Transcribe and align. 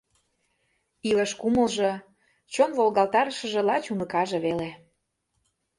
Илыш 1.09 1.31
кумылжо, 1.41 1.91
чон 2.53 2.71
волгалтарышыже 2.77 3.61
лач 3.67 3.85
уныкаже 3.93 4.37
веле. 4.45 4.69